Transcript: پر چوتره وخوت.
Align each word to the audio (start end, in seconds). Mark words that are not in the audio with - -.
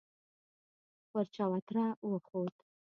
پر 1.09 1.25
چوتره 1.35 1.85
وخوت. 2.11 2.55